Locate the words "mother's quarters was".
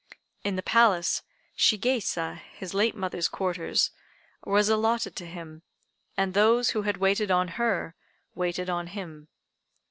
2.95-4.67